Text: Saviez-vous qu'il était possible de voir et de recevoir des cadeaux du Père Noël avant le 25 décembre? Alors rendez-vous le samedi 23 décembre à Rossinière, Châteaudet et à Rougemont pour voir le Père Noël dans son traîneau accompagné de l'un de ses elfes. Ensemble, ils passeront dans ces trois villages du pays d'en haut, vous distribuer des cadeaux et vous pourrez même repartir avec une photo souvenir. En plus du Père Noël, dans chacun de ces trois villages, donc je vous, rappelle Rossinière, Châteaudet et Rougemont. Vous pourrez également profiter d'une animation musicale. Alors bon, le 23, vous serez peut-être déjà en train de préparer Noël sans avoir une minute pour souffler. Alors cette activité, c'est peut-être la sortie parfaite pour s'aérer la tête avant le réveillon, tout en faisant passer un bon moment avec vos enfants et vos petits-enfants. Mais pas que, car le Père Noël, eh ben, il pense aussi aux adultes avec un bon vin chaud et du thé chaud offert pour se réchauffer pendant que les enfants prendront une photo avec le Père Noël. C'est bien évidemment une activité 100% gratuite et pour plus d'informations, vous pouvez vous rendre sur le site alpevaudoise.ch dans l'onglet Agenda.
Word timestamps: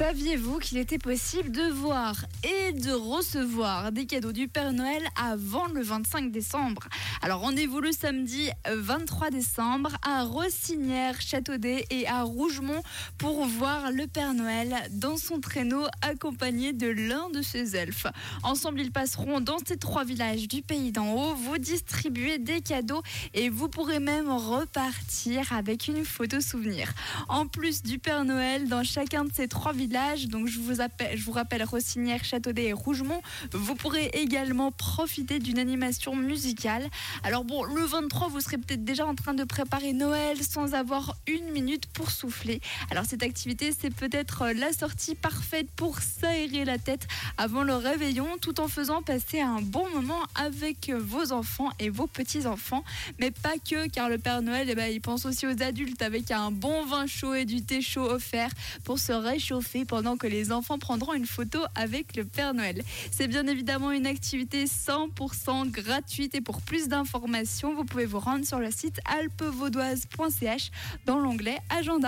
Saviez-vous 0.00 0.60
qu'il 0.60 0.78
était 0.78 0.96
possible 0.96 1.50
de 1.50 1.70
voir 1.70 2.24
et 2.42 2.72
de 2.72 2.90
recevoir 2.90 3.92
des 3.92 4.06
cadeaux 4.06 4.32
du 4.32 4.48
Père 4.48 4.72
Noël 4.72 5.02
avant 5.14 5.66
le 5.66 5.82
25 5.82 6.32
décembre? 6.32 6.88
Alors 7.20 7.40
rendez-vous 7.40 7.80
le 7.80 7.92
samedi 7.92 8.48
23 8.66 9.28
décembre 9.28 9.90
à 10.02 10.24
Rossinière, 10.24 11.20
Châteaudet 11.20 11.84
et 11.90 12.08
à 12.08 12.22
Rougemont 12.22 12.82
pour 13.18 13.44
voir 13.44 13.92
le 13.92 14.06
Père 14.06 14.32
Noël 14.32 14.74
dans 14.92 15.18
son 15.18 15.38
traîneau 15.38 15.84
accompagné 16.00 16.72
de 16.72 16.88
l'un 16.88 17.28
de 17.28 17.42
ses 17.42 17.76
elfes. 17.76 18.06
Ensemble, 18.42 18.80
ils 18.80 18.92
passeront 18.92 19.40
dans 19.40 19.58
ces 19.58 19.76
trois 19.76 20.04
villages 20.04 20.48
du 20.48 20.62
pays 20.62 20.92
d'en 20.92 21.12
haut, 21.12 21.34
vous 21.34 21.58
distribuer 21.58 22.38
des 22.38 22.62
cadeaux 22.62 23.02
et 23.34 23.50
vous 23.50 23.68
pourrez 23.68 24.00
même 24.00 24.30
repartir 24.30 25.52
avec 25.52 25.88
une 25.88 26.06
photo 26.06 26.40
souvenir. 26.40 26.90
En 27.28 27.46
plus 27.46 27.82
du 27.82 27.98
Père 27.98 28.24
Noël, 28.24 28.66
dans 28.66 28.82
chacun 28.82 29.24
de 29.24 29.30
ces 29.34 29.46
trois 29.46 29.74
villages, 29.74 29.89
donc 29.90 30.46
je 30.46 30.58
vous, 30.60 31.32
rappelle 31.32 31.64
Rossinière, 31.64 32.24
Châteaudet 32.24 32.66
et 32.66 32.72
Rougemont. 32.72 33.20
Vous 33.52 33.74
pourrez 33.74 34.06
également 34.12 34.70
profiter 34.70 35.40
d'une 35.40 35.58
animation 35.58 36.14
musicale. 36.14 36.88
Alors 37.24 37.44
bon, 37.44 37.64
le 37.64 37.82
23, 37.82 38.28
vous 38.28 38.40
serez 38.40 38.58
peut-être 38.58 38.84
déjà 38.84 39.04
en 39.04 39.16
train 39.16 39.34
de 39.34 39.42
préparer 39.42 39.92
Noël 39.92 40.42
sans 40.42 40.74
avoir 40.74 41.16
une 41.26 41.50
minute 41.50 41.86
pour 41.86 42.10
souffler. 42.10 42.60
Alors 42.90 43.04
cette 43.04 43.24
activité, 43.24 43.72
c'est 43.78 43.92
peut-être 43.92 44.46
la 44.54 44.72
sortie 44.72 45.16
parfaite 45.16 45.68
pour 45.74 45.98
s'aérer 45.98 46.64
la 46.64 46.78
tête 46.78 47.08
avant 47.36 47.64
le 47.64 47.74
réveillon, 47.74 48.38
tout 48.40 48.60
en 48.60 48.68
faisant 48.68 49.02
passer 49.02 49.40
un 49.40 49.60
bon 49.60 49.88
moment 49.90 50.22
avec 50.36 50.90
vos 50.90 51.32
enfants 51.32 51.70
et 51.80 51.88
vos 51.88 52.06
petits-enfants. 52.06 52.84
Mais 53.18 53.32
pas 53.32 53.54
que, 53.58 53.88
car 53.88 54.08
le 54.08 54.18
Père 54.18 54.42
Noël, 54.42 54.68
eh 54.70 54.74
ben, 54.76 54.92
il 54.92 55.00
pense 55.00 55.26
aussi 55.26 55.46
aux 55.46 55.62
adultes 55.62 56.02
avec 56.02 56.30
un 56.30 56.52
bon 56.52 56.84
vin 56.84 57.06
chaud 57.06 57.34
et 57.34 57.44
du 57.44 57.62
thé 57.62 57.82
chaud 57.82 58.08
offert 58.08 58.50
pour 58.84 58.98
se 58.98 59.12
réchauffer 59.12 59.69
pendant 59.86 60.16
que 60.16 60.26
les 60.26 60.52
enfants 60.52 60.78
prendront 60.78 61.14
une 61.14 61.26
photo 61.26 61.60
avec 61.74 62.16
le 62.16 62.24
Père 62.24 62.54
Noël. 62.54 62.82
C'est 63.10 63.28
bien 63.28 63.46
évidemment 63.46 63.92
une 63.92 64.06
activité 64.06 64.64
100% 64.64 65.70
gratuite 65.70 66.34
et 66.34 66.40
pour 66.40 66.60
plus 66.60 66.88
d'informations, 66.88 67.74
vous 67.74 67.84
pouvez 67.84 68.06
vous 68.06 68.18
rendre 68.18 68.44
sur 68.44 68.58
le 68.58 68.70
site 68.70 69.00
alpevaudoise.ch 69.04 70.70
dans 71.06 71.18
l'onglet 71.18 71.58
Agenda. 71.70 71.90